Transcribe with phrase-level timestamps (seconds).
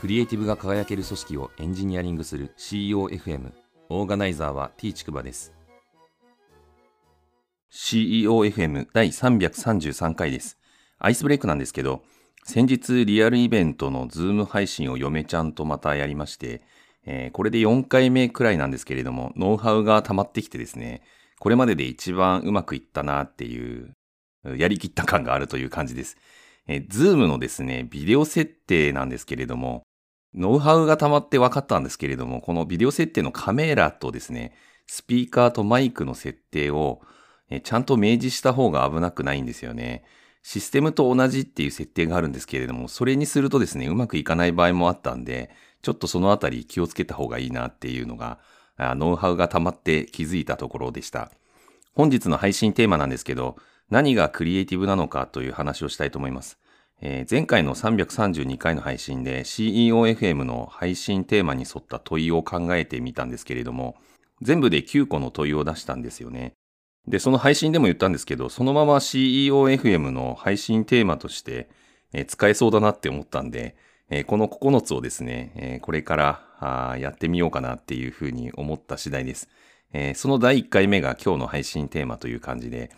[0.00, 3.52] クリエイティブが輝ける組織をエンジニアリングする CEOFM
[3.90, 5.52] オーガナイザーは T ちくばです。
[7.70, 10.56] CEOFM 第333回です。
[10.98, 12.02] アイスブレイクなんですけど
[12.44, 16.62] 先日リアルイベントの Zoom 配信を嫁ちゃんとまたやりまして、
[17.04, 21.02] えー、これで4回目くらいなんですけれどもノウハウが溜まってきてですね
[21.38, 23.94] これまでで一番うまくいったなっていう
[24.56, 26.16] やりきった感があるという感じです。
[26.88, 29.82] Zoom のですね、ビデオ設定なんですけれども、
[30.34, 34.52] ノウハウが溜まって分かったんですけれども、このビデオ設定のカメラとですね、
[34.86, 37.00] スピーカーとマイクの設定を
[37.64, 40.04] ちゃんと明示した方が危なくないんですよね。
[40.42, 45.50] システムと同じっていう設定があるんですけれども、それにするとですね、うまくいかない場合もあったんで、
[45.82, 48.38] ちょっとそのあたり気をつけた方がいいなっていうのが、
[48.78, 51.30] ノウハウが溜まって気づいたところでした。
[51.94, 53.56] 本日の配信テーマなんですけど、
[53.90, 56.58] 何がクリエイティブなのかという話をしたいと思います。
[57.02, 63.96] えー、前回の332回の配信で CEOFM の配信テーマに沿った問いを考えてみたんですけれども、
[64.42, 66.52] 全部で9個の問いを出したんですよね。
[67.06, 71.70] で、その配信でも言ったんですけど、そのまま CEOFM の配信テーマとして、
[72.12, 73.76] えー、使えそうだなって思ったんで、
[74.10, 76.16] えー、この9つをですね、えー、これか
[76.60, 79.48] らやってみようかなっていうふうに思った次第です。
[79.92, 82.90] えその第1回目が今日の配信テーマという感じで、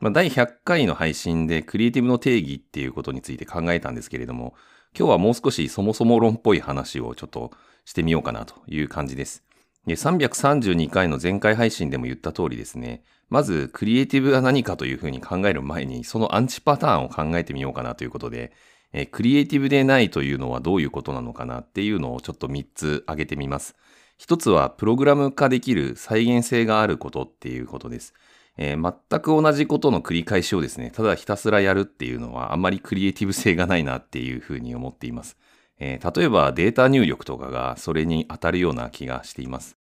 [0.00, 4.54] まあ、第100回の配信でクリエイティブの定義っていうことについて考えたんですけれども、
[4.98, 7.52] 今日はもう少しそもそも論っぽい話をちょっと
[7.84, 9.44] してみようかなという感じです。
[9.86, 18.52] で332回の前回配信でも言った通りですね、まずクリエイティブが何かというふうに考える前に、そのアンチパターンを考えてみようかなということで、
[18.92, 23.76] えクリエイティブでないというのはどういうことなのかなっていうのをちょっと3つ挙げてみます。
[24.18, 28.14] 1つはプログラム化できる再現性があることっていうことです。
[28.56, 35.36] えー、全く同じことの繰り返しをですね、ただひたすらやるっていうのはあんまりクリエイティブ性がないなっていうふうに思っています。
[35.78, 39.76] えー、例えばデータ入力とかがそれに当たるような気がしています。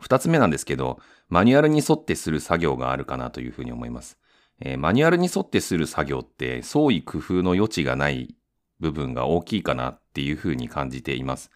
[0.00, 4.18] 二つ目なんですけど、マニュアルに沿ってする作業があるかなというふうに思います。
[4.60, 8.34] えー、マニュアルに沿ってする作業って創意工夫の余地がない
[8.80, 11.50] 部分が大きいかなっていうふうに感じています。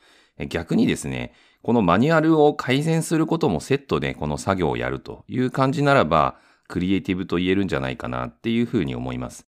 [0.48, 1.32] 逆にですね、
[1.62, 6.38] このマニュアルを改善することもセットでこの作業をやるという感じならば、
[6.68, 9.46] クリエイティブと言えるんじゃないかなっていうふうに思います。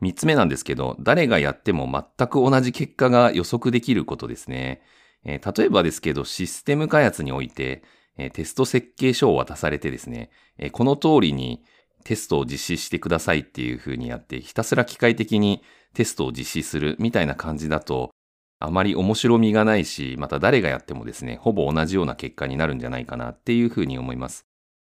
[0.00, 4.82] 三つ目なんですけど、誰がやっても全く同じ結果が予測できることですね。
[5.24, 7.84] えー、例えばですけど、システム開発において、
[8.18, 11.62] えー、テスト設計書を渡されてですね、えー、この通りに
[12.04, 15.62] テストを実施してくださいっていうふうにやって、ひたすら機械的に
[15.94, 18.10] テストを実施するみたいな感じだと、
[18.58, 24.46] あまり面白みがないし、また誰がやってもですね、ほぼ同じような結果になるんじゃないかなっていうふうに思います。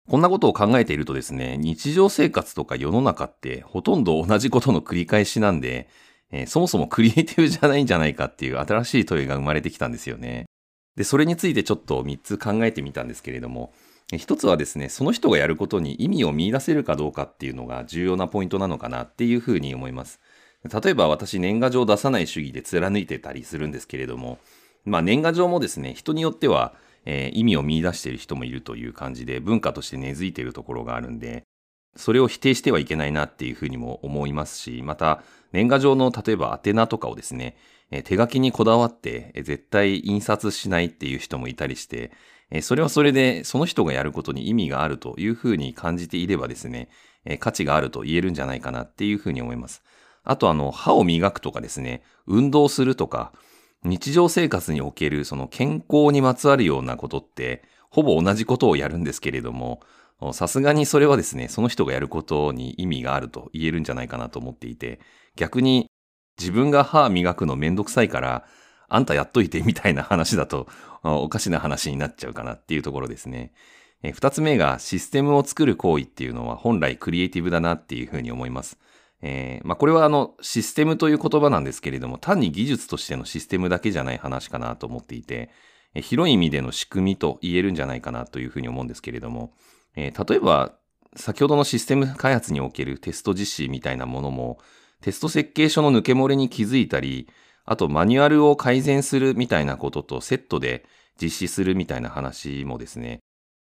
[0.09, 5.88] こんなことを考えているとですね、日常生活とか世の中ってほとんど同じことの繰り返しなんで、
[6.31, 10.44] えー、そもそもクリエイティブじゃないんじゃないかっていう新しい問いが生まれてきたんですよね。
[10.97, 13.72] で、それについてちょっと3つ考えてみたんですけれども、
[14.12, 20.21] 一つはですね、その人がやることに意味を見出せるかどうかっていうのが重要なポイントなのかなっていうふうに思います。
[20.65, 24.38] 例えば私年賀状を出さない主義で貫いてたりするんですけれども、
[24.84, 26.75] まあ年賀状もですね、人によっては
[27.06, 31.44] えー、意味を見出している人もいるという感じで文化として根付いているところがあるんで、
[31.97, 35.22] それを否定してはいけないなっていうふうにも思いますし、また
[35.53, 37.56] 年賀状の例えば宛名とかをですね、
[37.91, 42.10] えー、手書きにこだわって、えー、絶対印刷しないっていう人もいたりして、
[42.50, 46.88] えー、それはそれでその人がやることに意味があるというふうに感じていればですね、
[47.25, 49.82] え価値があると言えるんじゃないかなっていうふうに思います。
[50.25, 53.32] あとあの、歯を磨くとかですね、運動するとか、
[53.84, 59.81] 日常生活におけるその健康にまつわるようなことって、ほぼ同じことをやるんですけれども、
[60.33, 65.00] さすがにそれはですね、その人がやることに意味があると言えるんじゃないかなと思っていて、
[65.37, 65.87] 逆に
[66.39, 68.45] 自分が歯磨くのめんどくさいから、
[68.89, 70.66] あんたやっといてみたいな話だと、
[71.03, 73.53] おかしな話になっちゃうかなっていうところですね。
[74.12, 78.78] 二つ目がシステムを作る行為っていうのは本来クリエイティブだなっていうふうに思います。
[79.26, 85.48] えー、まあ、これはあの、システムという言葉なんですけれども、単に技術としてのシステムだけじゃない話かなと思っていて、
[85.94, 89.54] え広い意味での仕組みと言えるんじゃないかなというふうに思うんですけれども、
[89.97, 90.74] えー、例えば、
[91.16, 94.59] 先ほどのシステム開発におけるテスト実施みたいなものも、
[95.00, 97.27] テスト設計書の抜け漏れに気づいたり、
[97.65, 100.84] あとマニュアルを改善するみたいなこととセットで
[101.18, 103.20] 実施するみたいな話もですね、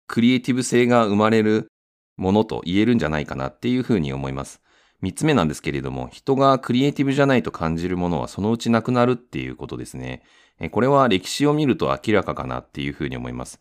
[0.08, 1.68] クリエイティブ性が生まれる
[2.16, 4.60] ものと言えるんじゃないかなっていうふうに思います。
[5.02, 10.22] 三つ目なんですけれども、人がクリエイティブじゃないと感じるものはそのうちなくなるっていうことですね。
[10.70, 13.60] これは歴史を見ると明らかかなっていうふうに思います。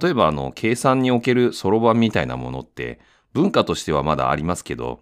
[0.00, 3.00] 例えば、あの、計算におけるそろばんみたいなものって、
[3.32, 5.00] 文化としてはまだありますけど、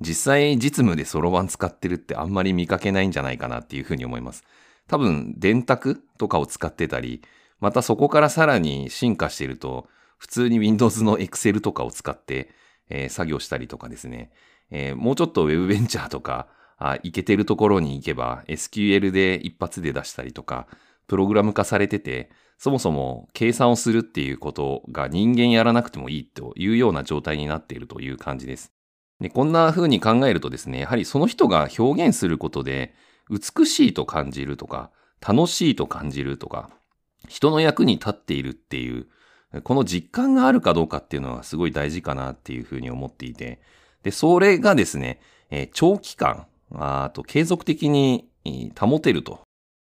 [0.00, 4.44] 実際実務でそろばん使ってるってあんまり見かけないんじゃないかなっていうふうに思います。
[4.88, 7.22] 多分電卓とかを使ってたり、
[7.60, 9.88] またそこからさらに進化していると、
[10.18, 12.50] 普通に Windows の Excel とかを使って、
[12.88, 14.30] えー、作業したりとかですね、
[14.70, 16.48] えー、もうちょっと Web ベンチャーとか、
[16.78, 20.66] あ、いけてるところに行けば SQL で一発で出したりとか、
[21.06, 28.72] プログラム化されてて、そもそも計算をするっていうことが人間やらなくてもいいというような状態になっているという感じです。
[29.20, 32.94] でこんな風に考えるとですね、やはりその人が表現することで
[33.30, 34.90] 美しいと感じるとか、
[35.26, 36.70] 楽しいと感じるとか、
[37.28, 39.08] 人の役に立っているっていう、
[39.62, 43.60] この実感があるかどうかっていうのはすごい大事かなっていうふうに思っていて、
[44.06, 45.18] で、それがですね、
[45.50, 48.30] え長期間、あと継続的に
[48.78, 49.40] 保てると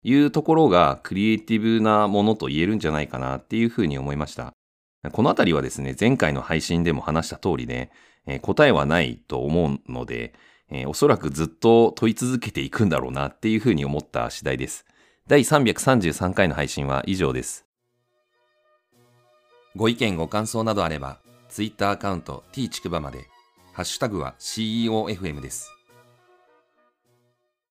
[0.03, 4.53] いうところがクリエイティブなものと言えるんじゃないかなっていうふうに思いました。
[5.11, 7.91] このあたりはですね、前回の配信でも話した通りで、
[8.25, 10.33] え答えはないと思うので、
[10.71, 14.85] えおそらくずっと問い続けていくんだろうなっていうふうに思った次第です。
[15.27, 17.65] 第333回の配信は以上です。
[19.75, 21.19] ご意見ご感想などあれば、
[21.49, 23.27] Twitter アカウント t ちくばまで、
[23.75, 25.74] ハッシュタグは CEOFM です。